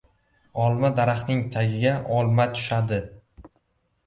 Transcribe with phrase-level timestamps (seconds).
[0.67, 3.01] •Olma daraxtining tagiga olma tushadi.